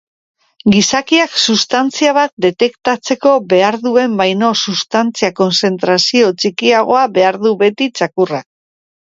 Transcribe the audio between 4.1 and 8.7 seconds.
baino substantzia-kontzentrazio txikiagoa behar du beti txakurrak.